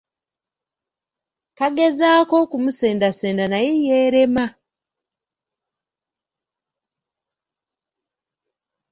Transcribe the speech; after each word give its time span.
Kagezaako 1.57 2.33
okumusendasenda 2.43 3.45
naye 3.49 3.71
yeerema. 3.85 4.45